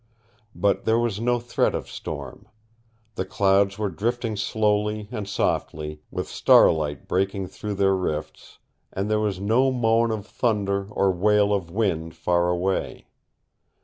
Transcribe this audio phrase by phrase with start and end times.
[0.55, 2.47] But there was no threat of storm.
[3.13, 8.57] The clouds were drifting slowly and softly, with starlight breaking through their rifts,
[8.91, 13.09] and there was no moan of thunder or wail of wind far away.